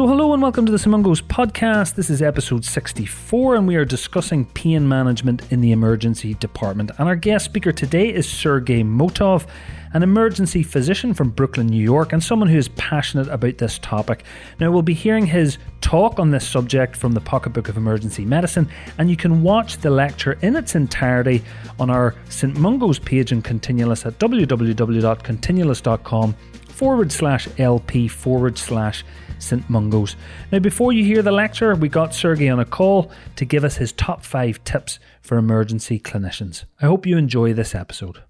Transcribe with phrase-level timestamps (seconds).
[0.00, 1.94] So, hello and welcome to the St Mungo's podcast.
[1.94, 6.90] This is episode 64, and we are discussing pain management in the emergency department.
[6.96, 9.46] And our guest speaker today is Sergey Motov,
[9.92, 14.24] an emergency physician from Brooklyn, New York, and someone who is passionate about this topic.
[14.58, 18.70] Now, we'll be hearing his talk on this subject from the Pocketbook of Emergency Medicine,
[18.96, 21.44] and you can watch the lecture in its entirety
[21.78, 22.56] on our St.
[22.56, 26.32] Mungo's page in Continulus at www.continulus.com
[26.68, 29.04] forward slash LP forward slash
[29.40, 30.16] St Mungo's.
[30.52, 33.76] Now, before you hear the lecture, we got Sergey on a call to give us
[33.76, 36.64] his top five tips for emergency clinicians.
[36.80, 38.22] I hope you enjoy this episode.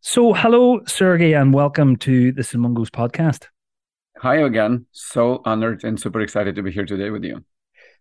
[0.00, 3.46] So, hello, Sergey, and welcome to the St Mungo's podcast.
[4.18, 4.86] Hi again.
[4.92, 7.44] So honored and super excited to be here today with you.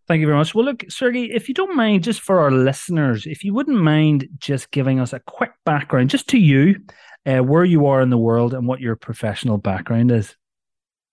[0.10, 0.56] Thank you very much.
[0.56, 4.28] Well, look, Sergey, if you don't mind, just for our listeners, if you wouldn't mind
[4.40, 6.78] just giving us a quick background, just to you,
[7.26, 10.36] uh, where you are in the world and what your professional background is.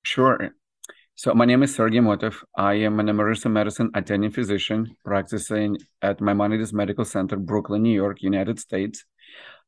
[0.06, 0.50] Sure.
[1.16, 2.36] So my name is Sergey Motov.
[2.56, 8.22] I am an emergency medicine attending physician practicing at Maimonides Medical Center, Brooklyn, New York,
[8.22, 9.04] United States.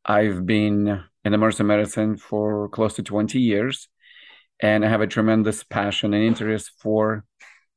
[0.05, 3.89] I've been in emergency medicine for close to 20 years,
[4.61, 7.25] and I have a tremendous passion and interest for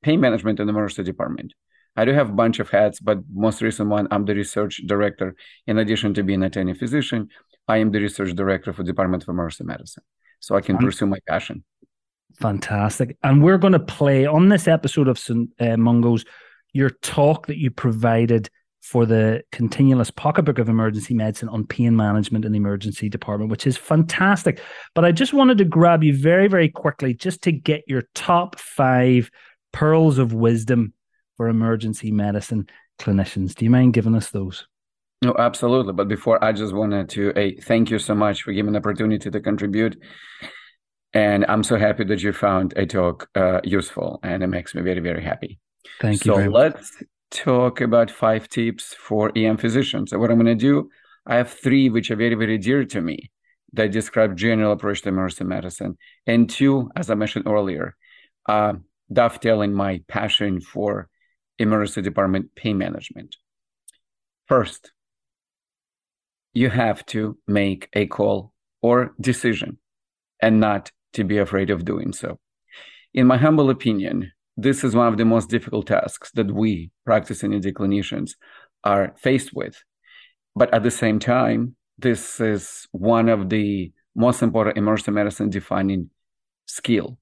[0.04, 1.56] pain management in the emergency department.
[1.96, 5.34] I do have a bunch of hats, but most recent one, I'm the research director.
[5.66, 7.30] In addition to being an attending physician,
[7.68, 10.04] I am the research director for the Department of Emergency Medicine.
[10.40, 10.86] So I can mm-hmm.
[10.86, 11.64] pursue my passion.
[12.40, 13.18] Fantastic.
[13.24, 15.20] And we're going to play on this episode of.
[15.60, 16.26] Uh, Mungo's
[16.74, 18.50] your talk that you provided
[18.82, 23.68] for the Continulus Pocketbook of Emergency Medicine on pain management in the emergency department, which
[23.68, 24.60] is fantastic.
[24.96, 28.58] But I just wanted to grab you very, very quickly just to get your top
[28.60, 29.30] five
[29.72, 30.94] pearls of wisdom
[31.38, 32.68] for emergency medicine
[33.00, 33.54] clinicians.
[33.54, 34.68] Do you mind giving us those?
[35.22, 35.94] No, absolutely.
[35.94, 39.30] But before, I just wanted to hey, thank you so much for giving the opportunity
[39.30, 40.02] to contribute.
[41.14, 44.82] And I'm so happy that you found a talk uh, useful, and it makes me
[44.82, 45.60] very, very happy.
[46.00, 46.36] Thank you.
[46.36, 50.12] So let's talk about five tips for EM physicians.
[50.12, 50.90] So what I'm going to do,
[51.26, 53.32] I have three which are very, very dear to me
[53.74, 57.96] that describe general approach to emergency medicine, and two, as I mentioned earlier,
[58.48, 58.74] uh,
[59.12, 61.10] dovetailing my passion for
[61.58, 63.36] emergency department pain management.
[64.48, 64.92] First,
[66.54, 69.78] you have to make a call or decision
[70.42, 72.40] and not to be afraid of doing so.
[73.14, 77.54] In my humble opinion, this is one of the most difficult tasks that we practicing
[77.54, 78.32] ED clinicians
[78.84, 79.84] are faced with.
[80.56, 86.10] But at the same time, this is one of the most important emergency medicine defining
[86.66, 87.18] skill.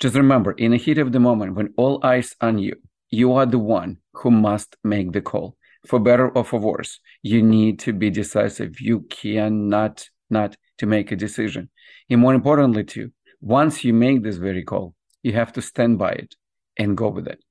[0.00, 2.76] Just remember, in the heat of the moment, when all eyes are on you,
[3.10, 5.56] you are the one who must make the call.
[5.86, 8.80] For better or for worse, you need to be decisive.
[8.80, 11.70] You cannot not to make a decision.
[12.10, 16.12] And more importantly, too, once you make this very call, you have to stand by
[16.12, 16.34] it
[16.78, 17.42] and go with it.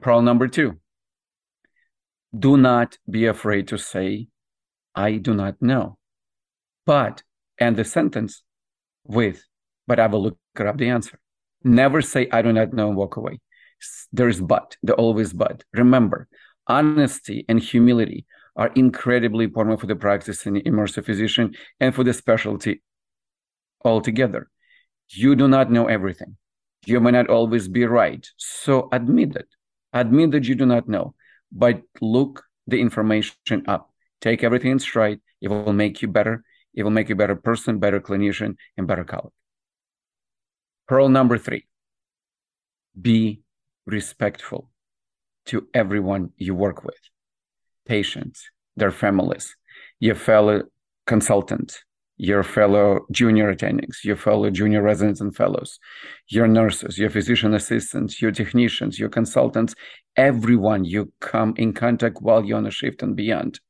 [0.00, 0.78] Pearl number two
[2.38, 4.28] do not be afraid to say,
[4.94, 5.98] I do not know.
[6.84, 7.22] But
[7.58, 8.42] end the sentence
[9.04, 9.42] with,
[9.86, 11.18] but I will look up the answer.
[11.64, 13.40] Never say, I do not know and walk away.
[14.12, 15.64] There's but, the always but.
[15.72, 16.28] Remember,
[16.66, 22.12] honesty and humility are incredibly important for the practice in immersive physician and for the
[22.12, 22.82] specialty
[23.84, 24.48] altogether.
[25.10, 26.36] You do not know everything.
[26.86, 28.26] You may not always be right.
[28.36, 29.48] So admit it.
[29.92, 31.14] Admit that you do not know,
[31.52, 33.90] but look the information up.
[34.20, 35.20] Take everything in stride.
[35.40, 36.42] It will make you better.
[36.74, 39.32] It will make you a better person, better clinician, and better colleague.
[40.88, 41.66] Pearl number three
[43.00, 43.42] be
[43.86, 44.70] respectful
[45.46, 46.98] to everyone you work with
[47.86, 49.56] patients, their families,
[50.00, 50.62] your fellow
[51.06, 51.82] consultants,
[52.18, 55.78] your fellow junior attendings, your fellow junior residents and fellows,
[56.28, 59.74] your nurses, your physician assistants, your technicians, your consultants,
[60.16, 63.60] everyone you come in contact while you're on a shift and beyond.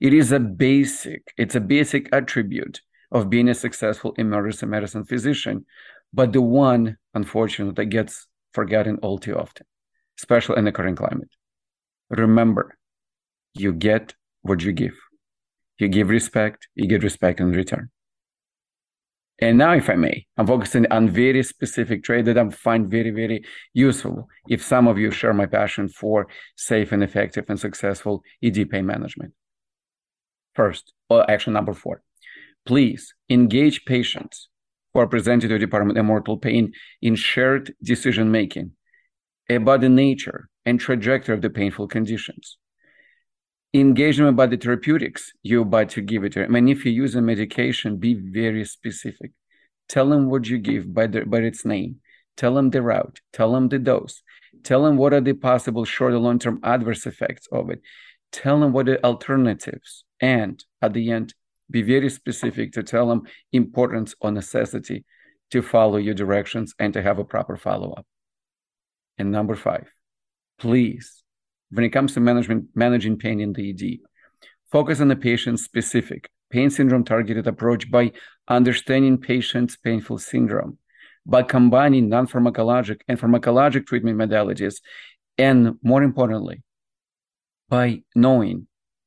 [0.00, 2.80] It is a basic, it's a basic attribute
[3.10, 5.66] of being a successful emergency medicine physician,
[6.14, 9.66] but the one, unfortunately, that gets forgotten all too often,
[10.18, 11.28] especially in the current climate.
[12.08, 12.76] Remember,
[13.54, 14.94] you get what you give.
[15.78, 17.90] You give respect, you get respect in return.
[19.40, 23.10] And now, if I may, I'm focusing on very specific trade that I find very,
[23.10, 24.28] very useful.
[24.48, 28.86] If some of you share my passion for safe and effective and successful ED pain
[28.86, 29.32] management.
[30.54, 32.02] First, or action number four,
[32.66, 34.48] please engage patients
[34.92, 38.72] who are presented to the Department of Mortal Pain in shared decision making
[39.50, 42.58] about the nature and trajectory of the painful conditions
[43.74, 46.54] engagement about the therapeutics you're about to give it to them.
[46.54, 49.32] And if you use a medication, be very specific.
[49.88, 51.96] Tell them what you give by, the, by its name.
[52.36, 53.20] Tell them the route.
[53.32, 54.22] Tell them the dose.
[54.62, 57.80] Tell them what are the possible short and long term adverse effects of it.
[58.30, 60.04] Tell them what the alternatives.
[60.20, 61.34] And at the end,
[61.70, 63.22] be very specific to tell them
[63.52, 65.04] importance or necessity
[65.50, 68.06] to follow your directions and to have a proper follow up.
[69.18, 69.90] And number five,
[70.58, 71.21] please,
[71.72, 73.98] when it comes to management, managing pain in the ED,
[74.70, 78.12] focus on the patient specific pain syndrome targeted approach by
[78.46, 80.78] understanding patient's painful syndrome,
[81.24, 84.80] by combining non pharmacologic and pharmacologic treatment modalities,
[85.38, 86.62] and more importantly,
[87.68, 88.66] by knowing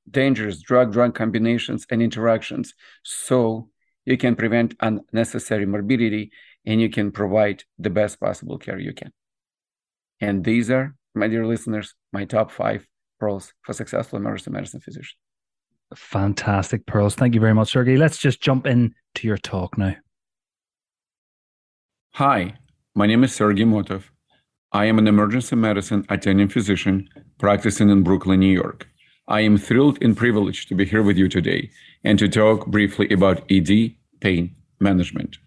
[0.10, 2.74] dangerous drug drug combinations and interactions
[3.04, 3.70] so
[4.06, 6.32] you can prevent unnecessary morbidity
[6.66, 9.12] and you can provide the best possible care you can.
[10.20, 12.86] And these are, my dear listeners, my top five
[13.20, 15.16] pearls for successful emergency medicine physicians.
[15.96, 17.16] Fantastic pearls.
[17.16, 17.98] Thank you very much, Sergey.
[17.98, 19.96] Let's just jump in to your talk now.
[22.16, 22.56] Hi,
[22.96, 24.04] my name is Sergey Motov.
[24.72, 27.08] I am an emergency medicine attending physician
[27.38, 28.88] practicing in Brooklyn, New York.
[29.28, 31.70] I am thrilled and privileged to be here with you today
[32.04, 35.38] and to talk briefly about ED pain management.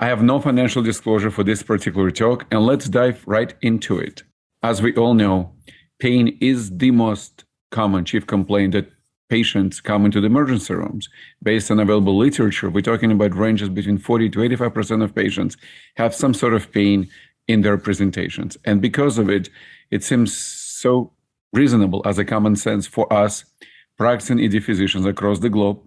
[0.00, 4.22] I have no financial disclosure for this particular talk, and let's dive right into it.
[4.62, 5.52] As we all know,
[5.98, 8.92] pain is the most common chief complaint that
[9.28, 11.08] patients come into the emergency rooms.
[11.42, 15.56] Based on available literature, we're talking about ranges between 40 to 85% of patients
[15.96, 17.08] have some sort of pain
[17.48, 18.56] in their presentations.
[18.64, 19.50] And because of it,
[19.90, 21.12] it seems so
[21.52, 23.44] reasonable as a common sense for us
[23.96, 25.80] practicing ED physicians across the globe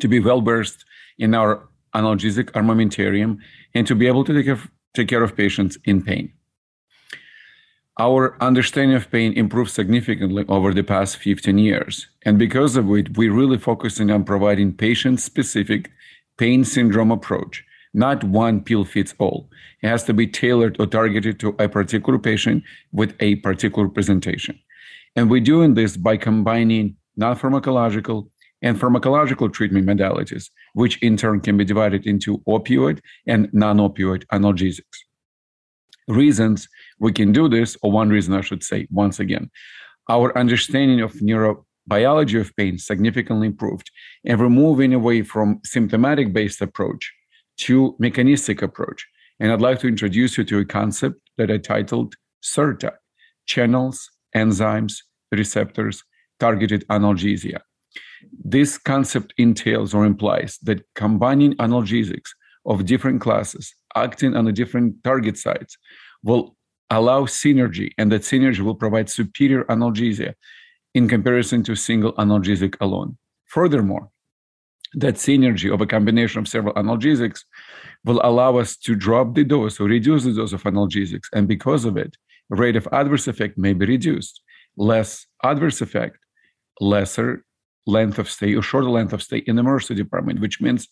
[0.00, 0.84] to be well versed
[1.18, 3.38] in our analgesic armamentarium
[3.74, 6.32] and to be able to take care, of, take care of patients in pain.
[7.98, 12.08] Our understanding of pain improved significantly over the past 15 years.
[12.24, 15.92] And because of it, we're really focusing on providing patient specific
[16.36, 17.64] pain syndrome approach.
[17.92, 19.48] Not one pill fits all.
[19.80, 24.58] It has to be tailored or targeted to a particular patient with a particular presentation.
[25.14, 28.28] And we're doing this by combining non pharmacological
[28.64, 34.24] and pharmacological treatment modalities, which in turn can be divided into opioid and non opioid
[34.32, 34.98] analgesics.
[36.08, 36.66] Reasons
[36.98, 39.50] we can do this, or one reason I should say once again,
[40.08, 43.90] our understanding of neurobiology of pain significantly improved,
[44.24, 47.12] and we're moving away from symptomatic based approach
[47.58, 49.06] to mechanistic approach.
[49.40, 52.92] And I'd like to introduce you to a concept that I titled CERTA
[53.46, 54.94] channels, enzymes,
[55.30, 56.02] receptors,
[56.40, 57.60] targeted analgesia.
[58.44, 62.30] This concept entails or implies that combining analgesics
[62.66, 65.76] of different classes acting on the different target sites
[66.22, 66.56] will
[66.90, 70.34] allow synergy, and that synergy will provide superior analgesia
[70.94, 73.16] in comparison to single analgesic alone.
[73.46, 74.10] Furthermore,
[74.94, 77.40] that synergy of a combination of several analgesics
[78.04, 81.28] will allow us to drop the dose or reduce the dose of analgesics.
[81.32, 82.16] And because of it,
[82.48, 84.40] rate of adverse effect may be reduced.
[84.76, 86.18] Less adverse effect,
[86.80, 87.44] lesser
[87.86, 90.88] length of stay or shorter length of stay in the emergency department, which means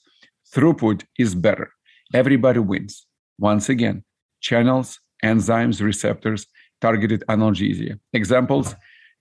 [0.55, 1.71] throughput is better.
[2.15, 3.07] Everybody wins.
[3.39, 4.05] Once again,
[4.41, 6.47] channels, enzymes, receptors,
[6.81, 7.99] targeted analgesia.
[8.13, 8.75] Examples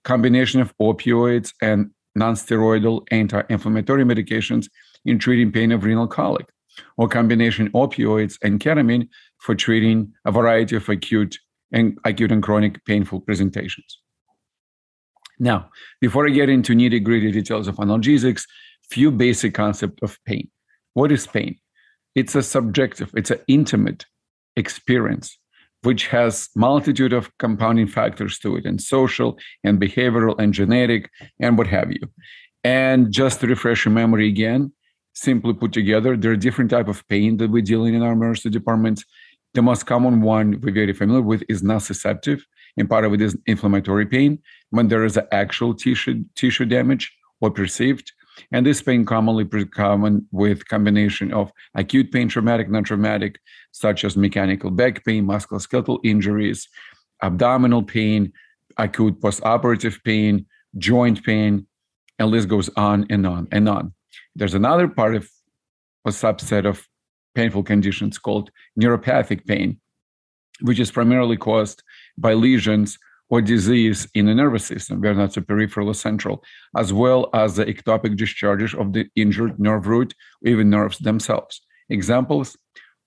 [0.03, 4.67] combination of opioids and nonsteroidal anti-inflammatory medications
[5.05, 6.47] in treating pain of renal colic,
[6.97, 9.07] or combination opioids and ketamine
[9.39, 11.37] for treating a variety of acute
[11.71, 13.99] and acute and chronic painful presentations.
[15.41, 18.43] Now, before I get into nitty gritty details of analgesics,
[18.91, 20.47] few basic concept of pain.
[20.93, 21.57] What is pain?
[22.13, 24.05] It's a subjective, it's an intimate
[24.55, 25.39] experience
[25.83, 31.57] which has multitude of compounding factors to it and social and behavioral and genetic and
[31.57, 32.01] what have you
[32.63, 34.71] and just to refresh your memory again
[35.13, 38.49] simply put together there are different type of pain that we're dealing in our emergency
[38.49, 39.03] departments
[39.53, 42.41] the most common one we're very familiar with is nociceptive
[42.77, 47.11] and part of it is inflammatory pain when there is actual tissue tissue damage
[47.41, 48.11] or perceived
[48.51, 53.39] and this pain commonly common with combination of acute pain, traumatic, non-traumatic,
[53.71, 56.67] such as mechanical back pain, musculoskeletal injuries,
[57.21, 58.31] abdominal pain,
[58.77, 60.45] acute postoperative pain,
[60.77, 61.67] joint pain,
[62.19, 63.93] and list goes on and on and on.
[64.35, 65.29] There's another part of
[66.05, 66.87] a subset of
[67.35, 68.49] painful conditions called
[68.79, 69.79] neuropathic pain,
[70.61, 71.83] which is primarily caused
[72.17, 72.97] by lesions
[73.29, 76.43] or disease in the nervous system, whether that's a peripheral or central,
[76.75, 80.13] as well as the ectopic discharges of the injured nerve root
[80.43, 81.61] even nerves themselves.
[81.89, 82.57] Examples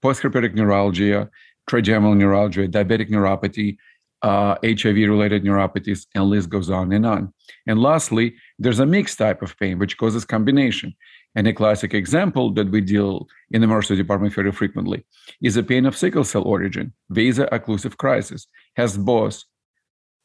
[0.02, 1.30] postherpetic neuralgia,
[1.66, 3.76] trigeminal neuralgia, diabetic neuropathy,
[4.22, 7.32] uh, HIV related neuropathies, and list goes on and on.
[7.66, 10.94] And lastly, there's a mixed type of pain, which causes combination.
[11.36, 15.04] And a classic example that we deal in the emergency department very frequently
[15.42, 19.42] is a pain of sickle cell origin, vaso-occlusive crisis, has both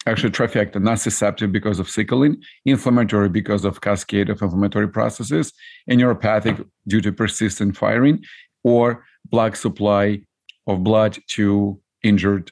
[0.05, 5.51] actually trifecta, nociceptive because of sickling, inflammatory because of cascade of inflammatory processes,
[5.87, 8.23] and neuropathic due to persistent firing,
[8.63, 10.21] or blood supply
[10.67, 12.51] of blood to injured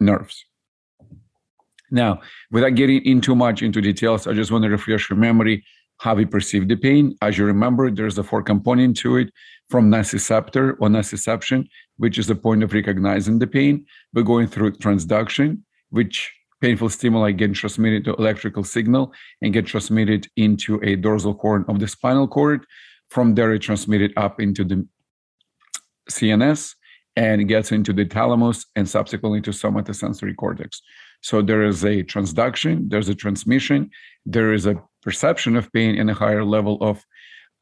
[0.00, 0.44] nerves.
[1.90, 2.20] Now,
[2.50, 5.64] without getting into much into details, I just want to refresh your memory
[5.98, 7.16] how we perceive the pain.
[7.22, 9.30] As you remember, there's a four component to it
[9.68, 13.86] from nociceptor or nociception, which is the point of recognizing the pain.
[14.12, 19.12] We're going through transduction, which painful stimuli get transmitted to electrical signal
[19.42, 22.64] and get transmitted into a dorsal horn of the spinal cord.
[23.10, 24.86] From there, it transmitted up into the
[26.10, 26.74] CNS
[27.16, 30.82] and gets into the thalamus and subsequently to somatosensory cortex.
[31.22, 33.90] So there is a transduction, there's a transmission,
[34.24, 37.04] there is a perception of pain in a higher level of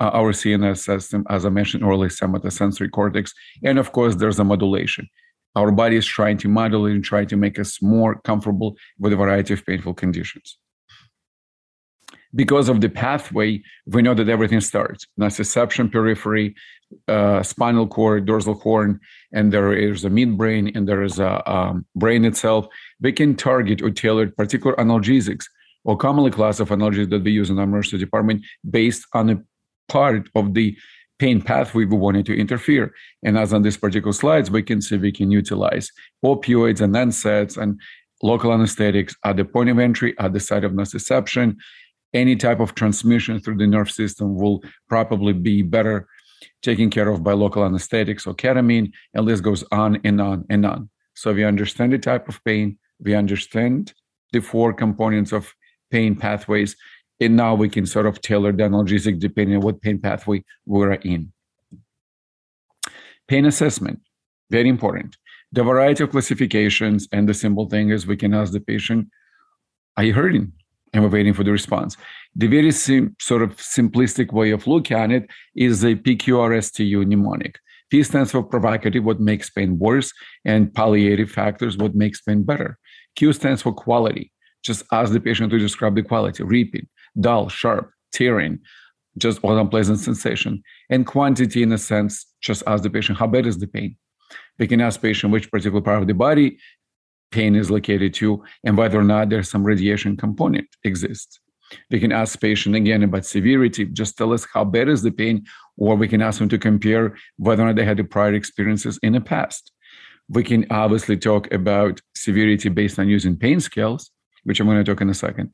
[0.01, 3.33] uh, our CNS system, as I mentioned earlier, somatosensory cortex.
[3.63, 5.09] And of course, there's a modulation.
[5.57, 9.17] Our body is trying to modulate and try to make us more comfortable with a
[9.17, 10.59] variety of painful conditions.
[12.35, 16.57] Because of the pathway, we know that everything starts nociception, periphery,
[17.07, 18.99] uh, spinal cord, dorsal horn,
[19.33, 22.67] and there is a midbrain and there is a um, brain itself
[23.01, 25.45] we can target or tailor particular analgesics
[25.85, 29.43] or commonly class of analgesics that we use in our emergency department based on a
[29.89, 30.77] part of the
[31.19, 32.93] pain pathway we wanted to interfere.
[33.23, 35.91] And as on these particular slides, we can see we can utilize
[36.25, 37.81] opioids and NSAIDs and
[38.23, 41.57] local anesthetics at the point of entry, at the site of nociception.
[42.13, 46.09] Any type of transmission through the nerve system will probably be better
[46.63, 50.65] taken care of by local anesthetics or ketamine, and this goes on and on and
[50.67, 50.91] on.
[51.15, 53.93] So we understand the type of pain, we understand
[54.33, 55.53] the four components of
[55.91, 56.77] pain pathways,
[57.21, 60.93] and now we can sort of tailor the analgesic depending on what pain pathway we're
[60.93, 61.33] in.
[63.29, 64.01] Pain assessment,
[64.51, 65.17] very important.
[65.53, 69.09] The variety of classifications, and the simple thing is we can ask the patient,
[69.97, 70.53] Are you hurting?
[70.93, 71.97] And we're waiting for the response.
[72.37, 77.59] The very sim- sort of simplistic way of looking at it is a PQRSTU mnemonic.
[77.91, 80.13] P stands for provocative, what makes pain worse,
[80.45, 82.79] and palliative factors, what makes pain better.
[83.17, 84.33] Q stands for quality.
[84.63, 86.43] Just ask the patient to describe the quality.
[86.43, 86.89] Repeat,
[87.21, 88.61] dull, sharp, tearing,
[89.19, 90.63] just all unpleasant sensation.
[90.91, 93.97] And quantity, in a sense, just ask the patient how bad is the pain.
[94.59, 96.59] We can ask patient which particular part of the body
[97.31, 101.41] pain is located to and whether or not there's some radiation component exists.
[101.91, 105.45] We can ask patient again about severity, just tell us how bad is the pain,
[105.77, 108.99] or we can ask them to compare whether or not they had the prior experiences
[109.03, 109.73] in the past.
[110.29, 114.11] We can obviously talk about severity based on using pain scales,
[114.45, 115.53] which I'm going to talk in a second.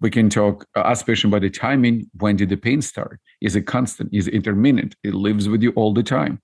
[0.00, 2.10] We can talk, uh, ask patient about the timing.
[2.18, 3.20] When did the pain start?
[3.40, 4.10] Is it constant?
[4.12, 4.96] Is it intermittent?
[5.02, 6.40] It lives with you all the time.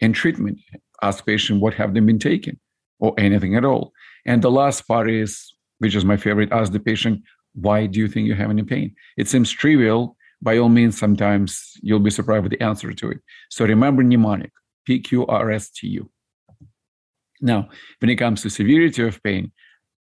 [0.00, 0.58] And treatment,
[1.02, 2.58] ask patient what have they been taking
[3.00, 3.92] or anything at all.
[4.26, 7.22] And the last part is, which is my favorite, ask the patient,
[7.54, 8.94] why do you think you're having a pain?
[9.16, 10.16] It seems trivial.
[10.40, 13.18] By all means, sometimes you'll be surprised with the answer to it.
[13.50, 14.52] So remember mnemonic,
[14.88, 16.08] PQRSTU.
[17.40, 17.68] Now,
[18.00, 19.52] when it comes to severity of pain,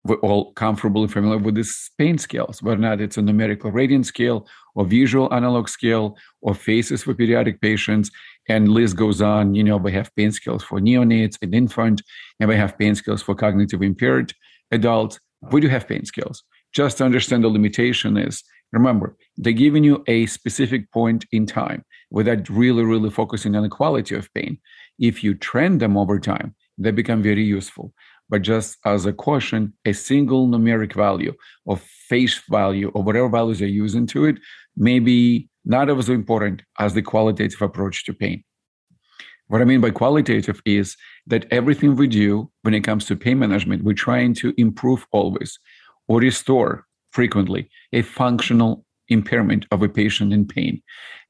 [0.05, 3.71] we're all comfortable and familiar with these pain scales, whether or not it's a numerical
[3.71, 8.11] rating scale or visual analog scale or faces for pediatric patients.
[8.49, 9.55] And list goes on.
[9.55, 12.03] You know, we have pain scales for neonates and infant,
[12.41, 14.33] and we have pain scales for cognitive impaired
[14.71, 15.21] adults.
[15.53, 16.43] We do have pain scales.
[16.73, 21.85] Just to understand the limitation is remember, they're giving you a specific point in time
[22.11, 24.59] without really, really focusing on the quality of pain.
[24.99, 27.93] If you trend them over time, they become very useful.
[28.29, 31.35] But just as a caution, a single numeric value
[31.65, 31.77] or
[32.09, 34.39] face value or whatever values you're using to it
[34.77, 38.45] may be not as important as the qualitative approach to pain.
[39.49, 40.97] What I mean by qualitative is
[41.27, 45.59] that everything we do when it comes to pain management, we're trying to improve always
[46.09, 50.81] or restore frequently a functional impairment of a patient in pain.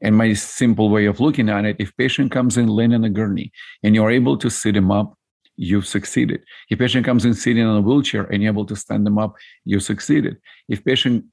[0.03, 3.11] And my simple way of looking at it, if patient comes in laying in a
[3.11, 3.53] gurney
[3.83, 5.15] and you're able to sit him up
[5.61, 6.43] you've succeeded.
[6.71, 9.37] If patient comes in sitting in a wheelchair and you're able to stand them up,
[9.65, 10.39] you succeeded.
[10.69, 11.27] If patient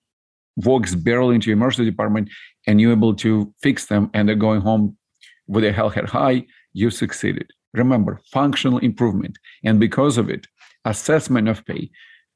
[0.58, 2.30] walks barely into your emergency department
[2.68, 4.98] and you're able to fix them and they're going home
[5.48, 7.50] with their health head high, you succeeded.
[7.74, 9.38] Remember, functional improvement.
[9.64, 10.46] And because of it,
[10.84, 11.90] assessment of pain,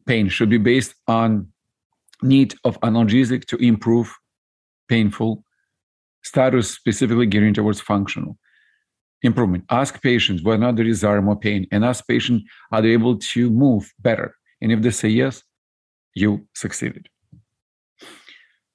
[0.06, 1.48] pain should be based on
[2.22, 4.16] need of analgesic to improve
[4.88, 5.44] painful
[6.24, 8.38] status, specifically gearing towards functional
[9.24, 9.66] improvement.
[9.70, 13.50] Ask patients whether not there is more pain, and ask patients are they able to
[13.50, 14.36] move better.
[14.62, 15.44] And if they say yes,
[16.14, 17.08] you succeeded.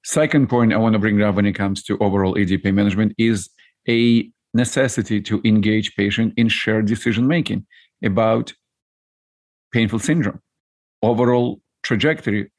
[0.03, 3.13] Second point I want to bring up when it comes to overall ED pain management
[3.17, 3.49] is
[3.89, 7.65] a necessity to engage patient in shared decision making
[8.03, 8.53] about
[9.71, 10.41] painful syndrome,
[11.03, 12.49] overall trajectory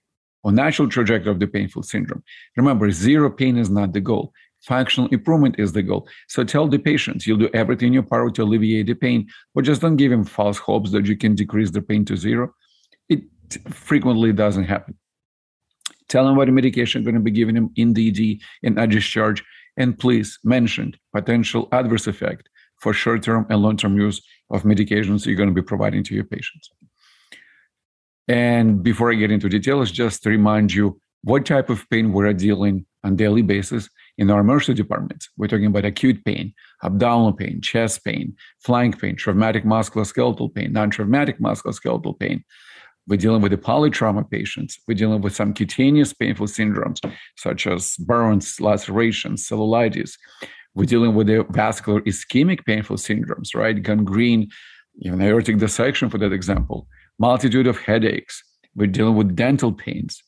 [0.44, 2.22] or natural trajectory of the painful syndrome.
[2.56, 4.32] Remember, zero pain is not the goal.
[4.68, 6.06] Functional improvement is the goal.
[6.28, 9.64] So tell the patients you'll do everything in your power to alleviate the pain, but
[9.64, 12.52] just don't give them false hopes that you can decrease the pain to zero.
[13.08, 13.22] It
[13.70, 14.98] frequently doesn't happen.
[16.10, 19.42] Tell them what medication going to be giving them in DD and at discharge.
[19.78, 24.20] And please mention potential adverse effect for short-term and long-term use
[24.50, 26.70] of medications you're going to be providing to your patients.
[28.28, 32.34] And before I get into details, just to remind you what type of pain we're
[32.34, 35.28] dealing on daily basis in our emergency departments.
[35.36, 41.38] We're talking about acute pain, abdominal pain, chest pain, flank pain, traumatic musculoskeletal pain, non-traumatic
[41.38, 42.44] musculoskeletal pain.
[43.06, 44.78] We're dealing with the polytrauma patients.
[44.86, 47.00] We're dealing with some cutaneous painful syndromes,
[47.36, 50.12] such as burns, lacerations, cellulitis.
[50.74, 53.80] We're dealing with the vascular ischemic painful syndromes, right?
[53.82, 54.48] Gangrene,
[55.00, 56.86] even aortic dissection, for that example.
[57.18, 58.42] Multitude of headaches.
[58.74, 60.22] We're dealing with dental pains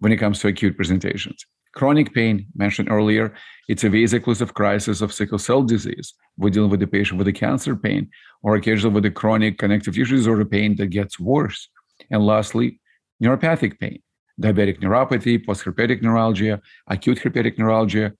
[0.00, 1.46] when it comes to acute presentations.
[1.76, 3.34] Chronic pain, mentioned earlier,
[3.68, 6.14] it's a vaso-occlusive crisis of sickle cell disease.
[6.38, 8.08] We're dealing with the patient with a cancer pain
[8.42, 11.68] or occasionally with a chronic connective tissue disorder pain that gets worse.
[12.10, 12.80] And lastly,
[13.22, 14.02] neuropathic pain,
[14.40, 18.14] diabetic neuropathy, postherpetic neuralgia, acute herpetic neuralgia,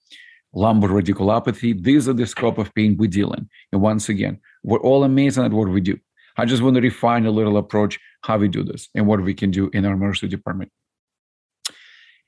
[0.52, 1.82] lumbar radiculopathy.
[1.82, 3.48] These are the scope of pain we deal in.
[3.72, 5.98] And once again, we're all amazing at what we do.
[6.36, 9.32] I just want to refine a little approach how we do this and what we
[9.32, 10.70] can do in our emergency department.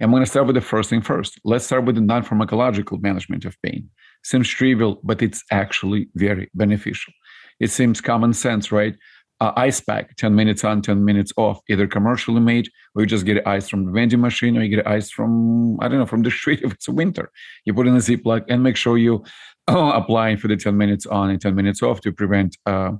[0.00, 1.40] I'm going to start with the first thing first.
[1.44, 3.90] Let's start with the non pharmacological management of pain.
[4.22, 7.12] Seems trivial, but it's actually very beneficial.
[7.58, 8.94] It seems common sense, right?
[9.40, 13.24] Uh, ice pack, 10 minutes on, 10 minutes off, either commercially made, or you just
[13.24, 16.22] get ice from the vending machine, or you get ice from, I don't know, from
[16.22, 17.30] the street if it's winter.
[17.64, 19.24] You put in a Ziploc and make sure you
[19.68, 22.92] uh, applying for the 10 minutes on and 10 minutes off to prevent uh,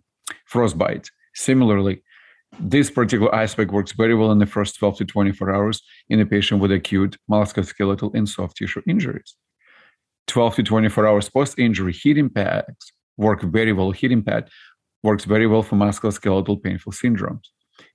[0.46, 1.11] frostbite.
[1.34, 2.02] Similarly,
[2.61, 6.26] this particular aspect works very well in the first 12 to 24 hours in a
[6.26, 9.37] patient with acute musculoskeletal and soft tissue injuries.
[10.26, 13.90] 12 to 24 hours post injury heating pads work very well.
[13.90, 14.48] Heating pad
[15.02, 17.42] works very well for musculoskeletal painful syndromes.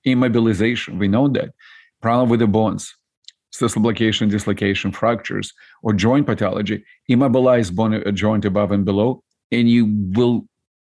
[0.06, 1.50] Immobilization, we know that.
[2.00, 2.94] Problem with the bones,
[3.58, 9.86] dislocation, dislocation, fractures, or joint pathology, immobilize bone uh, joint above and below, and you
[10.14, 10.46] will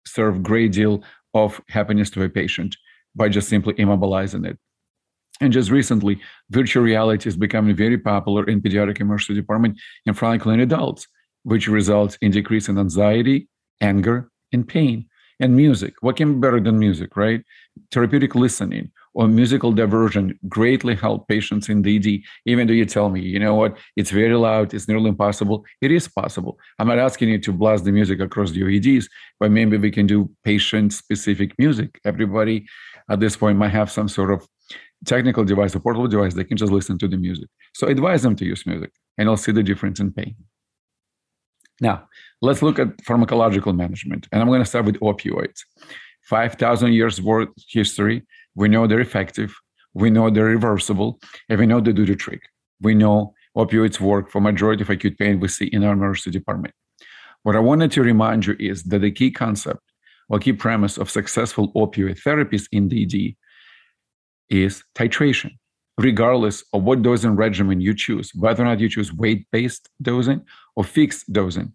[0.05, 2.75] serve great deal of happiness to a patient
[3.15, 4.57] by just simply immobilizing it.
[5.39, 6.21] And just recently,
[6.51, 11.07] virtual reality is becoming very popular in pediatric emergency department and frankly in adults,
[11.43, 13.47] which results in decrease in anxiety,
[13.81, 15.07] anger, and pain.
[15.39, 17.43] And music, what can be better than music, right?
[17.91, 23.21] Therapeutic listening or musical diversion greatly help patients in DD, even though you tell me,
[23.21, 25.65] you know what, it's very loud, it's nearly impossible.
[25.81, 26.57] It is possible.
[26.79, 30.07] I'm not asking you to blast the music across the EDs, but maybe we can
[30.07, 31.99] do patient specific music.
[32.05, 32.65] Everybody
[33.09, 34.47] at this point might have some sort of
[35.05, 37.49] technical device, a portable device, they can just listen to the music.
[37.73, 40.35] So advise them to use music and I'll see the difference in pain.
[41.81, 42.07] Now,
[42.41, 44.27] let's look at pharmacological management.
[44.31, 45.61] And I'm going to start with opioids.
[46.23, 48.23] 5,000 years worth history.
[48.55, 49.53] We know they're effective.
[49.93, 51.19] We know they're reversible.
[51.49, 52.41] And we know they do the trick.
[52.81, 56.73] We know opioids work for majority of acute pain we see in our emergency department.
[57.43, 59.81] What I wanted to remind you is that the key concept
[60.29, 63.35] or key premise of successful opioid therapies in DD
[64.49, 65.51] is titration,
[65.97, 70.41] regardless of what dosing regimen you choose, whether or not you choose weight based dosing
[70.75, 71.73] or fixed dosing.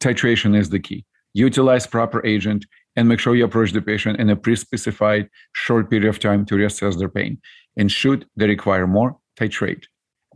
[0.00, 1.04] Titration is the key.
[1.34, 2.64] Utilize proper agent
[2.98, 6.44] and make sure you approach the patient in a pre specified short period of time
[6.46, 7.40] to reassess their pain.
[7.76, 9.84] And should they require more, titrate.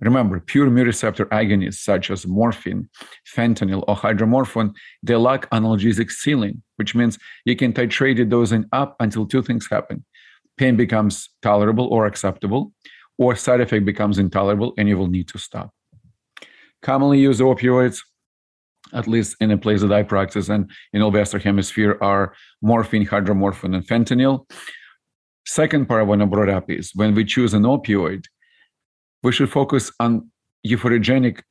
[0.00, 2.88] Remember, pure mu receptor agonists such as morphine,
[3.36, 4.72] fentanyl, or hydromorphone,
[5.02, 9.66] they lack analgesic ceiling, which means you can titrate the dosing up until two things
[9.68, 10.04] happen.
[10.56, 12.72] Pain becomes tolerable or acceptable,
[13.18, 15.70] or side effect becomes intolerable and you will need to stop.
[16.80, 18.02] Commonly used opioids,
[18.92, 23.06] at least in a place that I practice and in all Western Hemisphere, are morphine,
[23.06, 24.48] hydromorphone, and fentanyl.
[25.46, 28.24] Second part I want to bring up is when we choose an opioid,
[29.22, 30.30] we should focus on
[30.66, 31.42] euphorogenic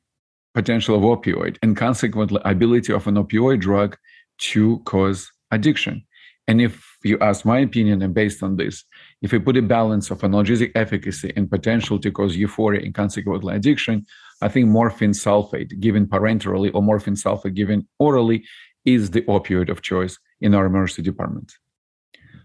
[0.54, 3.96] potential of opioid and consequently ability of an opioid drug
[4.38, 6.04] to cause addiction.
[6.48, 8.84] And if you ask my opinion, and based on this,
[9.22, 13.54] if we put a balance of analgesic efficacy and potential to cause euphoria and consequently
[13.54, 14.06] addiction,
[14.42, 18.44] I think morphine sulfate given parenterally or morphine sulfate given orally
[18.84, 21.52] is the opioid of choice in our emergency department.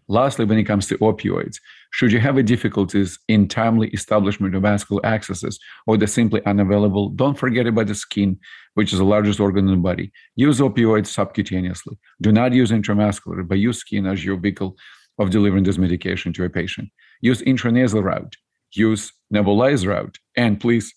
[0.09, 1.57] Lastly, when it comes to opioids,
[1.91, 7.37] should you have difficulties in timely establishment of vascular accesses or they're simply unavailable, don't
[7.37, 8.39] forget about the skin,
[8.75, 10.11] which is the largest organ in the body.
[10.35, 11.97] Use opioids subcutaneously.
[12.21, 14.77] Do not use intramuscular, but use skin as your vehicle
[15.19, 16.89] of delivering this medication to a patient.
[17.21, 18.35] Use intranasal route.
[18.71, 20.19] Use nebulized route.
[20.37, 20.93] And please,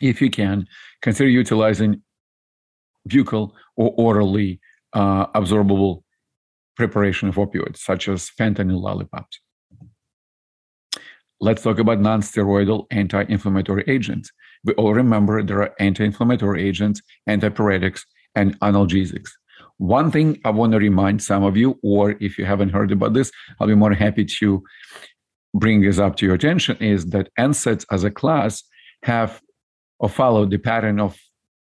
[0.00, 0.66] if you can,
[1.02, 2.02] consider utilizing
[3.08, 4.60] buccal or orally
[4.92, 6.02] uh, absorbable
[6.76, 9.40] preparation of opioids, such as fentanyl lollipops.
[11.40, 14.30] Let's talk about non-steroidal anti-inflammatory agents.
[14.64, 18.02] We all remember there are anti-inflammatory agents, antipyretics,
[18.34, 19.30] and analgesics.
[19.78, 23.14] One thing I want to remind some of you, or if you haven't heard about
[23.14, 24.62] this, I'll be more happy to
[25.54, 28.62] bring this up to your attention, is that NSAIDs as a class
[29.04, 29.40] have
[30.00, 31.16] or follow the pattern of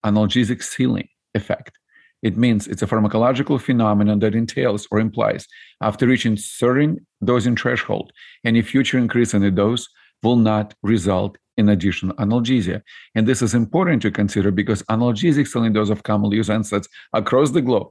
[0.05, 1.77] analgesic ceiling effect.
[2.21, 5.47] It means it's a pharmacological phenomenon that entails or implies
[5.81, 8.11] after reaching certain dosing threshold,
[8.43, 9.87] any future increase in the dose
[10.23, 12.81] will not result in additional analgesia.
[13.15, 17.51] And this is important to consider because analgesic ceiling dose of commonly used NSAIDs across
[17.51, 17.87] the globe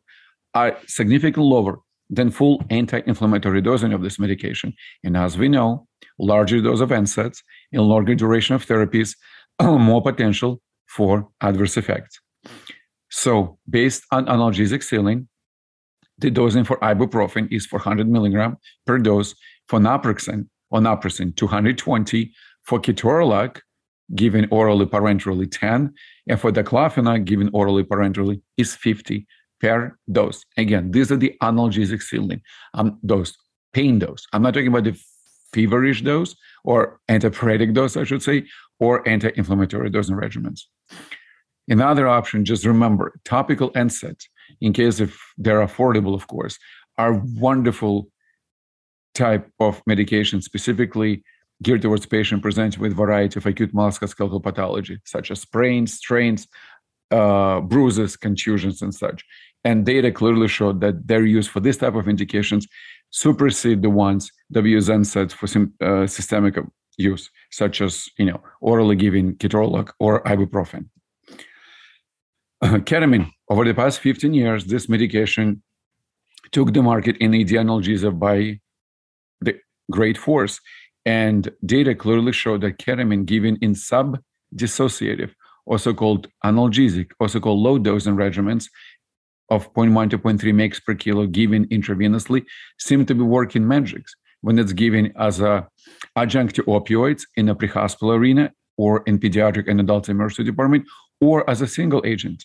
[0.54, 1.78] are significantly lower
[2.10, 4.72] than full anti-inflammatory dosing of this medication.
[5.04, 5.86] And as we know,
[6.18, 9.14] larger dose of NSAIDs and longer duration of therapies,
[9.62, 12.20] more potential for adverse effects.
[13.10, 15.28] So, based on analgesic ceiling,
[16.18, 19.34] the dosing for ibuprofen is 400 milligram per dose.
[19.68, 22.32] For naproxen or naproxen, 220.
[22.64, 23.60] For ketorolac,
[24.14, 25.92] given orally parenterally, 10.
[26.28, 29.26] And for diclofenac, given orally parenterally, is 50
[29.60, 30.44] per dose.
[30.56, 32.42] Again, these are the analgesic ceiling
[32.74, 33.36] um, dose,
[33.72, 34.26] pain dose.
[34.32, 34.98] I'm not talking about the
[35.52, 38.44] feverish dose or antipyretic dose, I should say,
[38.80, 40.62] or anti-inflammatory dosing regimens.
[41.68, 44.24] Another option, just remember, topical NSAIDs,
[44.60, 46.58] in case if they're affordable, of course,
[46.96, 48.08] are wonderful
[49.14, 51.22] type of medication, specifically
[51.62, 56.46] geared towards patients presenting with variety of acute musculoskeletal pathology, such as sprains, strains,
[57.10, 59.24] uh, bruises, contusions, and such.
[59.64, 62.66] And data clearly showed that their use for this type of indications
[63.10, 65.46] supersede the ones that we use NSAIDs for
[65.84, 66.56] uh, systemic
[66.98, 70.86] use, such as you know orally given ketorolac or ibuprofen.
[72.60, 73.30] Uh, ketamine.
[73.48, 75.62] Over the past 15 years, this medication
[76.50, 78.60] took the market in ED analgesia by
[79.40, 79.58] the
[79.90, 80.60] great force.
[81.06, 85.30] And data clearly showed that ketamine given in sub-dissociative,
[85.66, 88.66] also called analgesic, also called low dose regimens
[89.50, 92.44] of 0.1 to 0.3 mg per kilo given intravenously
[92.78, 95.66] seem to be working magics when it's given as a
[96.16, 100.84] adjunct to opioids in a pre-hospital arena or in pediatric and adult emergency department
[101.20, 102.44] or as a single agent.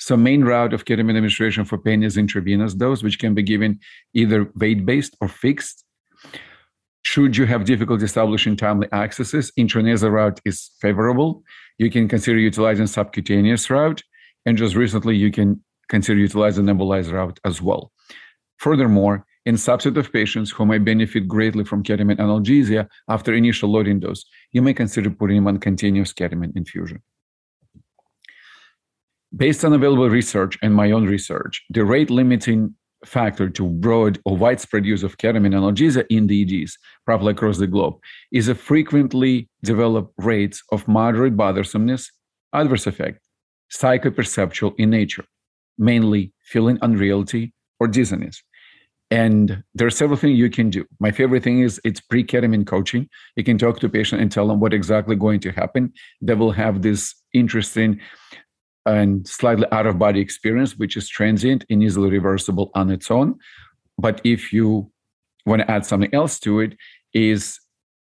[0.00, 3.80] So main route of ketamine administration for pain is intravenous dose, which can be given
[4.14, 5.84] either weight-based or fixed.
[7.02, 11.42] Should you have difficulty establishing timely accesses, intranasal route is favorable.
[11.78, 14.02] You can consider utilizing subcutaneous route.
[14.46, 17.92] And just recently, you can consider utilizing nebulized route as well.
[18.58, 24.00] Furthermore, in subset of patients who may benefit greatly from ketamine analgesia after initial loading
[24.00, 27.02] dose, you may consider putting them on continuous ketamine infusion.
[29.36, 32.74] Based on available research and my own research, the rate limiting
[33.04, 37.94] factor to broad or widespread use of ketamine analgesia in DEDs, probably across the globe,
[38.32, 42.10] is a frequently developed rates of moderate bothersomeness,
[42.52, 43.20] adverse effect,
[43.72, 45.24] psychoperceptual in nature,
[45.76, 48.42] mainly feeling unreality or dizziness.
[49.10, 50.84] And there are several things you can do.
[51.00, 53.08] My favorite thing is it's pre-ketamine coaching.
[53.36, 55.92] You can talk to patient and tell them what exactly going to happen.
[56.20, 58.00] They will have this interesting
[58.84, 63.38] and slightly out of body experience, which is transient and easily reversible on its own.
[63.98, 64.90] But if you
[65.46, 66.76] want to add something else to it,
[67.14, 67.58] is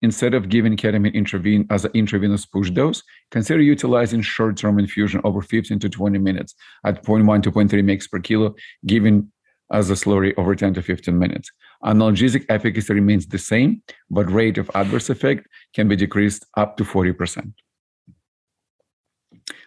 [0.03, 5.43] instead of giving ketamine intravene as an intravenous push dose, consider utilizing short-term infusion over
[5.43, 6.55] 15 to 20 minutes
[6.85, 8.55] at 0.1 to 0.3 mg per kilo,
[8.87, 9.31] given
[9.73, 11.51] as a slurry over 10 to 15 minutes.
[11.85, 16.85] Analgesic efficacy remains the same, but rate of adverse effect can be decreased up to
[16.85, 17.53] 40%.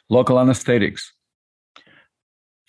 [0.10, 1.14] Local anesthetics.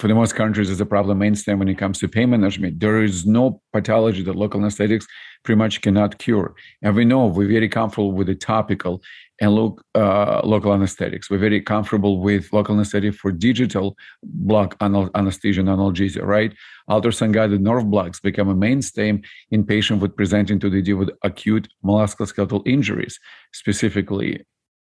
[0.01, 2.81] For the most countries, is a problem mainstay when it comes to pain management.
[2.81, 5.07] There is no pathology that local anesthetics
[5.45, 6.55] pretty much cannot cure.
[6.81, 9.03] And we know we're very comfortable with the topical
[9.43, 11.29] and uh, local anesthetics.
[11.29, 16.55] We're very comfortable with local anesthetic for digital block anesthesia and analgesia, right?
[16.89, 21.11] Ultrasound guided nerve blocks become a mainstay in patients with presenting to the D with
[21.25, 23.21] acute musculoskeletal injuries,
[23.53, 24.47] specifically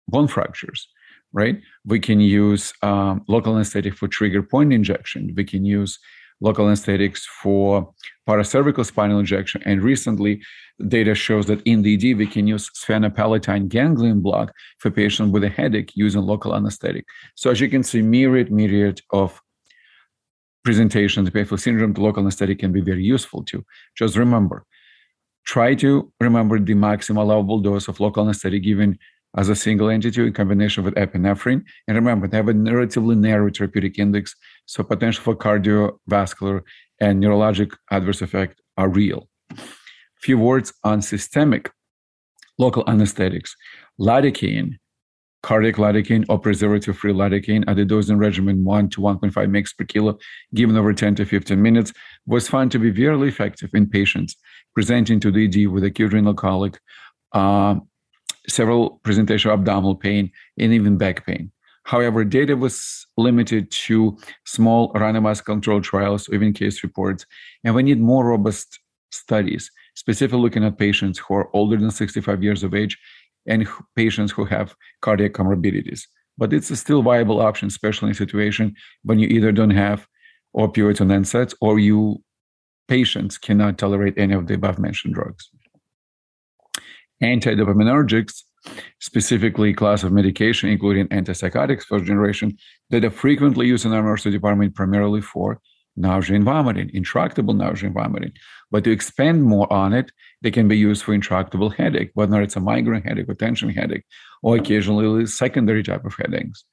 [0.09, 0.89] bone fractures
[1.37, 1.61] right?
[1.85, 5.35] We can use um, local anesthetic for trigger point injection.
[5.37, 5.99] We can use
[6.41, 7.93] local anesthetics for
[8.27, 9.63] paracervical spinal injection.
[9.67, 10.41] And recently,
[10.89, 15.51] data shows that in ED, we can use sphenopalatine ganglion block for patients with a
[15.51, 17.05] headache using local anesthetic.
[17.35, 19.41] So as you can see, myriad, myriad of
[20.65, 23.63] presentations, painful syndrome, the local anesthetic can be very useful too.
[23.95, 24.65] Just remember,
[25.45, 28.99] try to remember the maximum allowable dose of local anesthetic given
[29.37, 31.63] as a single entity in combination with epinephrine.
[31.87, 36.63] And remember, they have a relatively narrow therapeutic index, so potential for cardiovascular
[37.01, 39.29] and neurologic adverse effect are real.
[40.21, 41.71] Few words on systemic
[42.59, 43.55] local anesthetics.
[44.01, 44.79] Lidocaine,
[45.43, 50.19] cardiac lidocaine or preservative-free lidocaine at the dosing regimen 1 to 1.5 mg per kilo
[50.55, 51.93] given over 10 to 15 minutes
[52.27, 54.37] was found to be very effective in patients
[54.75, 56.79] presenting to the ED with acute renal colic,
[57.33, 57.77] uh,
[58.49, 61.51] several presentation of abdominal pain, and even back pain.
[61.85, 67.27] However, data was limited to small randomized controlled trials, even case reports,
[67.63, 68.81] and we need more robust
[69.13, 72.99] studies, specifically looking at patients who are older than 65 years of age
[73.47, 76.03] and patients who have cardiac comorbidities.
[76.37, 80.07] But it's a still viable option, especially in situation when you either don't have
[80.57, 82.23] opioids on NSAIDs or you
[82.89, 85.51] patients cannot tolerate any of the above mentioned drugs.
[87.23, 88.43] Antidopaminergics,
[89.01, 92.57] specifically class of medication, including antipsychotics first generation,
[92.91, 95.61] that are frequently used in our emergency department primarily for
[95.97, 98.33] nausea and vomiting, intractable nausea and vomiting.
[98.71, 100.11] But to expand more on it,
[100.43, 104.05] they can be used for intractable headache, whether it's a migraine headache or tension headache,
[104.43, 106.65] or occasionally secondary type of headaches.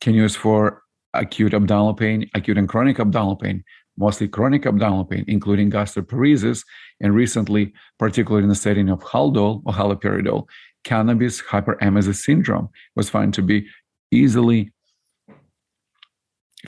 [0.00, 0.82] Can use for
[1.14, 3.64] acute abdominal pain, acute and chronic abdominal pain,
[3.98, 6.64] mostly chronic abdominal pain, including gastroparesis,
[7.00, 10.46] and recently, particularly in the setting of Haldol or haloperidol,
[10.84, 13.66] cannabis hyperemesis syndrome was found to be
[14.10, 14.72] easily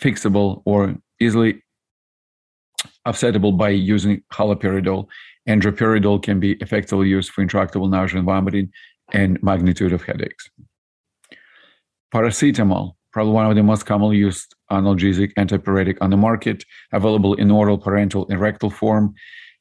[0.00, 1.62] fixable or easily
[3.06, 5.06] offsettable by using haloperidol.
[5.46, 8.70] And droperidol can be effectively used for intractable nausea and vomiting
[9.12, 10.50] and magnitude of headaches.
[12.14, 17.50] Paracetamol, probably one of the most commonly used analgesic antipyretic on the market, available in
[17.50, 19.12] oral, parenteral, and rectal form.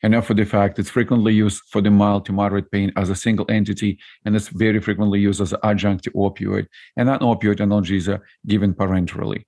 [0.04, 3.16] Enough for the fact it's frequently used for the mild to moderate pain as a
[3.16, 6.68] single entity, and it's very frequently used as an adjunct to opioid
[6.98, 9.46] and non-opioid analgesia given parenterally.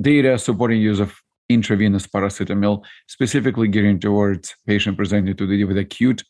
[0.00, 1.14] Data supporting use of
[1.50, 6.24] intravenous paracetamol, specifically gearing towards patient presenting to the with acute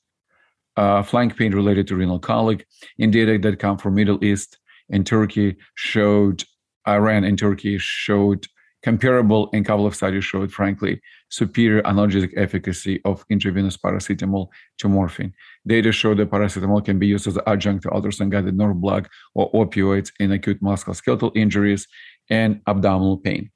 [0.76, 2.66] uh, flank pain related to renal colic.
[2.98, 4.58] In data that come from Middle East
[4.90, 6.42] and Turkey showed,
[6.86, 8.46] Iran and Turkey showed
[8.82, 14.88] comparable and a couple of studies showed, frankly, superior analgesic efficacy of intravenous paracetamol to
[14.88, 15.32] morphine.
[15.66, 19.50] Data show that paracetamol can be used as an adjunct to ultrasound-guided nerve block or
[19.52, 21.86] opioids in acute musculoskeletal injuries
[22.28, 23.50] and abdominal pain.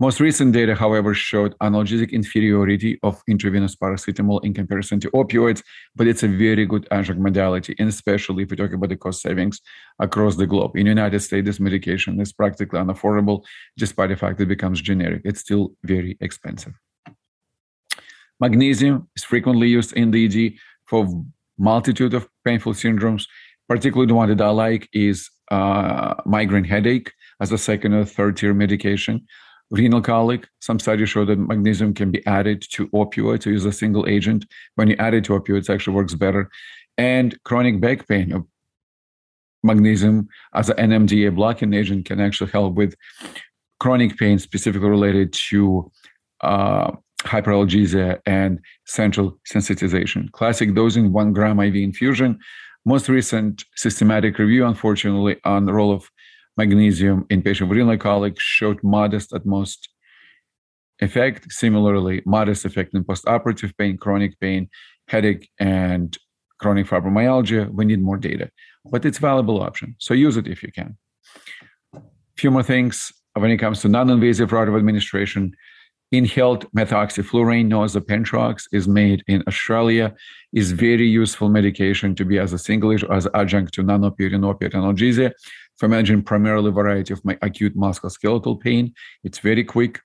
[0.00, 5.62] Most recent data, however, showed analgesic inferiority of intravenous paracetamol in comparison to opioids,
[5.94, 9.20] but it's a very good adjunct modality, and especially if we talk about the cost
[9.20, 9.60] savings
[9.98, 10.74] across the globe.
[10.74, 13.44] In the United States, this medication is practically unaffordable,
[13.76, 15.20] despite the fact it becomes generic.
[15.22, 16.72] It's still very expensive.
[18.40, 20.54] Magnesium is frequently used in the ED
[20.86, 21.06] for
[21.58, 23.26] multitude of painful syndromes.
[23.68, 28.38] Particularly the one that I like is uh, migraine headache as a second or third
[28.38, 29.26] tier medication
[29.70, 30.48] renal colic.
[30.60, 34.46] Some studies show that magnesium can be added to opioids to use a single agent.
[34.74, 36.50] When you add it to opioids, it actually works better.
[36.98, 38.44] And chronic back pain,
[39.62, 42.94] magnesium as an NMDA blocking agent can actually help with
[43.78, 45.90] chronic pain, specifically related to
[46.42, 50.30] uh, hyperalgesia and central sensitization.
[50.32, 52.38] Classic dosing, one gram IV infusion.
[52.86, 56.08] Most recent systematic review, unfortunately, on the role of
[56.56, 59.88] magnesium in patient with renal colic showed modest at most
[61.00, 61.50] effect.
[61.52, 64.68] Similarly, modest effect in postoperative pain, chronic pain,
[65.08, 66.16] headache, and
[66.58, 67.72] chronic fibromyalgia.
[67.72, 68.50] We need more data,
[68.84, 69.96] but it's valuable option.
[69.98, 70.96] So use it if you can.
[72.36, 75.52] Few more things when it comes to non-invasive route of administration.
[76.12, 76.82] Inhaled the
[78.10, 80.12] Penthrox, is made in Australia.
[80.52, 84.72] is very useful medication to be as a single as adjunct to non-opioid and opioid
[84.72, 85.30] analgesia
[85.80, 88.92] for managing primarily variety of my acute musculoskeletal pain.
[89.24, 90.00] It's very quick,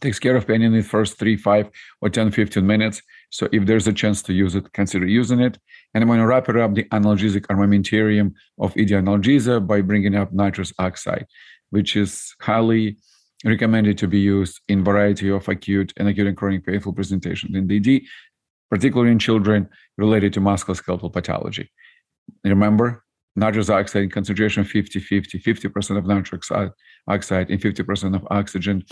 [0.00, 1.70] takes care of pain in the first three, five,
[2.02, 3.00] or 10, 15 minutes.
[3.30, 5.58] So if there's a chance to use it, consider using it.
[5.94, 10.14] And I'm going to wrap it up the analgesic armamentarium of ED analgesia by bringing
[10.14, 11.26] up nitrous oxide,
[11.70, 12.98] which is highly
[13.46, 17.66] recommended to be used in variety of acute and acute and chronic painful presentations in
[17.66, 18.02] DD,
[18.70, 21.70] particularly in children related to musculoskeletal pathology.
[22.44, 23.02] Remember,
[23.38, 26.50] nitrous oxide concentration 50 50 50% of nitrous
[27.06, 28.84] oxide and 50% of oxygen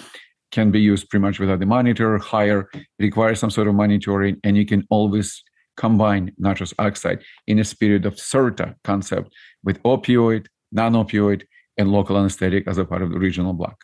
[0.52, 2.18] can be used pretty much without the monitor.
[2.18, 5.42] Higher requires some sort of monitoring, and you can always
[5.76, 11.42] combine nitrous oxide in a spirit of CERTA concept with opioid, non-opioid,
[11.76, 13.76] and local anesthetic as a part of the regional block.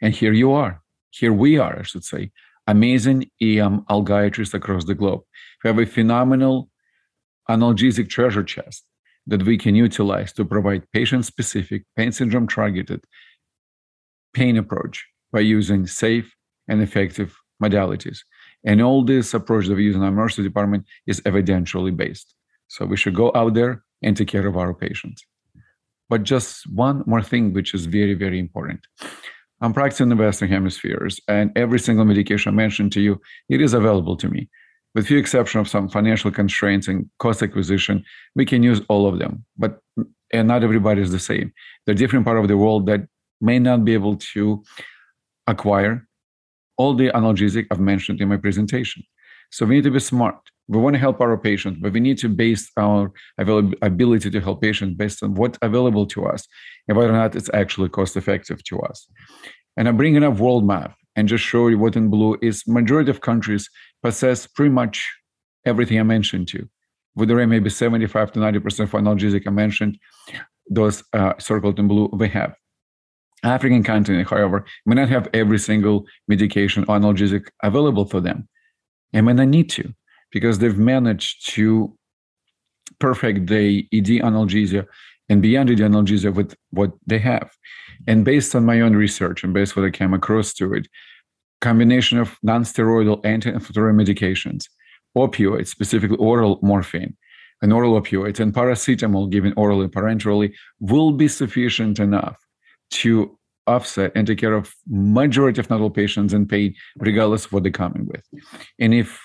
[0.00, 0.82] And here you are.
[1.10, 2.30] Here we are, I should say,
[2.66, 5.22] amazing EM algiatrists across the globe.
[5.64, 6.68] We have a phenomenal
[7.48, 8.84] analgesic treasure chest
[9.26, 13.04] that we can utilize to provide patient-specific pain syndrome targeted
[14.34, 16.34] pain approach by using safe
[16.68, 18.18] and effective modalities.
[18.64, 22.34] And all this approach that we use in our emergency department is evidentially based.
[22.68, 25.24] So we should go out there and take care of our patients.
[26.08, 28.86] But just one more thing, which is very, very important.
[29.60, 33.62] I'm practicing in the Western hemispheres, and every single medication I mentioned to you, it
[33.62, 34.48] is available to me.
[34.96, 38.02] With few exception of some financial constraints and cost acquisition,
[38.34, 39.44] we can use all of them.
[39.58, 39.78] But
[40.32, 41.52] and not everybody is the same.
[41.84, 43.06] There are different part of the world that
[43.42, 44.64] may not be able to
[45.46, 46.08] acquire
[46.78, 49.02] all the analgesic I've mentioned in my presentation.
[49.52, 50.38] So we need to be smart.
[50.66, 53.12] We want to help our patients, but we need to base our
[53.82, 56.48] ability to help patients based on what's available to us
[56.88, 59.06] and whether or not it's actually cost effective to us.
[59.76, 63.10] And I'm bringing up world map and just show you what in blue is majority
[63.10, 63.68] of countries
[64.06, 64.96] possess pretty much
[65.64, 66.58] everything I mentioned to.
[66.58, 67.26] You.
[67.26, 69.98] The maybe 75 to 90% of analgesic I mentioned,
[70.70, 72.54] those uh, circled in blue, we have.
[73.42, 78.48] African continent, however, may not have every single medication or analgesic available for them.
[79.12, 79.92] And may not need to,
[80.30, 81.96] because they've managed to
[83.00, 84.86] perfect the ED analgesia
[85.28, 87.50] and beyond ED analgesia with what they have.
[88.06, 90.86] And based on my own research and based what I came across to it,
[91.60, 94.68] combination of non-steroidal anti-inflammatory medications,
[95.16, 97.16] opioids, specifically oral morphine,
[97.62, 102.36] and oral opioids, and paracetamol given orally parenterally will be sufficient enough
[102.90, 107.62] to offset and take care of majority of not patients in pain, regardless of what
[107.62, 108.22] they're coming with.
[108.78, 109.20] And if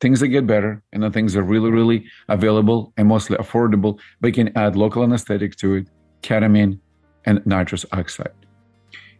[0.00, 4.32] things that get better and the things are really, really available and mostly affordable, we
[4.32, 5.88] can add local anesthetic to it,
[6.22, 6.78] ketamine,
[7.26, 8.32] and nitrous oxide.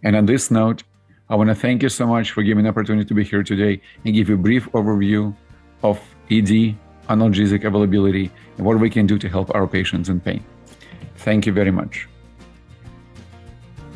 [0.02, 0.82] And on this note,
[1.30, 3.80] I want to thank you so much for giving the opportunity to be here today
[4.04, 5.34] and give you a brief overview
[5.82, 5.98] of
[6.30, 6.76] ED,
[7.08, 10.44] analgesic availability, and what we can do to help our patients in pain.
[11.16, 12.08] Thank you very much.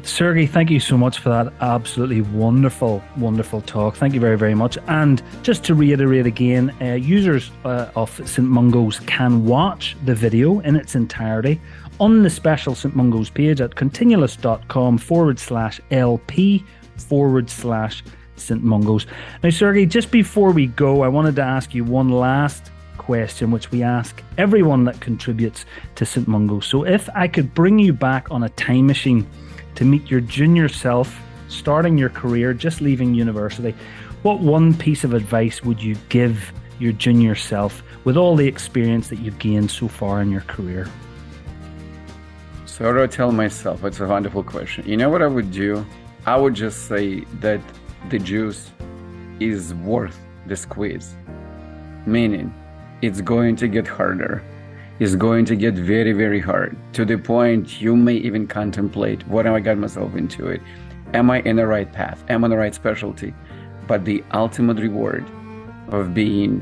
[0.05, 3.95] Sergey, thank you so much for that absolutely wonderful, wonderful talk.
[3.95, 4.79] Thank you very, very much.
[4.87, 8.49] And just to reiterate again, uh, users uh, of St.
[8.49, 11.61] Mungo's can watch the video in its entirety
[12.01, 12.97] on the special St.
[12.97, 16.65] Mungo's page at continulus.com forward slash LP
[16.99, 18.03] forward slash
[18.37, 18.63] St.
[18.63, 19.07] Mungo's.
[19.43, 23.71] Now, Sergey, just before we go, I wanted to ask you one last question, which
[23.71, 25.65] we ask everyone that contributes
[25.97, 26.29] to St.
[26.29, 26.67] Mungo's.
[26.67, 29.27] So, if I could bring you back on a time machine
[29.75, 33.75] to meet your junior self, starting your career, just leaving university,
[34.23, 39.09] what one piece of advice would you give your junior self with all the experience
[39.09, 40.89] that you've gained so far in your career?
[42.67, 43.85] So, what do I tell myself?
[43.85, 44.87] It's a wonderful question.
[44.87, 45.85] You know what I would do?
[46.29, 47.59] I would just say that
[48.11, 48.71] the juice
[49.41, 51.15] is worth the squeeze,
[52.05, 52.53] meaning
[53.01, 54.43] it's going to get harder
[54.99, 59.47] It's going to get very, very hard to the point you may even contemplate what
[59.47, 60.61] am I got myself into it?
[61.15, 62.23] Am I in the right path?
[62.29, 63.33] Am I in the right specialty?
[63.87, 65.25] But the ultimate reward
[65.89, 66.61] of being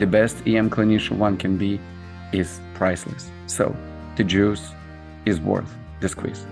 [0.00, 1.78] the best EM clinician one can be
[2.32, 3.30] is priceless.
[3.46, 3.76] So
[4.16, 4.72] the juice
[5.24, 6.44] is worth the squeeze.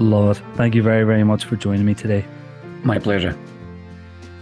[0.00, 0.44] Love it.
[0.56, 2.24] Thank you very, very much for joining me today.
[2.82, 3.36] My pleasure.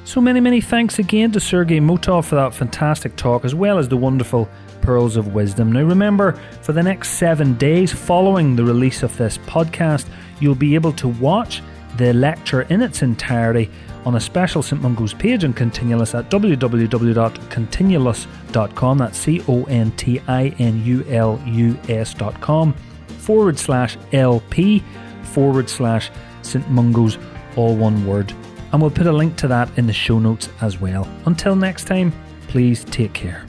[0.05, 3.88] So many, many thanks again to Sergey Motov for that fantastic talk, as well as
[3.88, 4.49] the wonderful
[4.81, 5.73] pearls of wisdom.
[5.73, 10.07] Now, remember, for the next seven days following the release of this podcast,
[10.40, 11.61] you'll be able to watch
[11.96, 13.69] the lecture in its entirety
[14.06, 14.81] on a special St.
[14.81, 18.98] Mungo's page on Continulus at www.continulus.com.
[18.98, 22.75] That's C O N T I N U L U S.com
[23.19, 24.85] forward slash LP
[25.29, 26.10] forward slash
[26.42, 26.68] St.
[26.70, 27.18] Mungo's,
[27.56, 28.33] all one word.
[28.72, 31.08] And we'll put a link to that in the show notes as well.
[31.26, 32.12] Until next time,
[32.48, 33.46] please take care.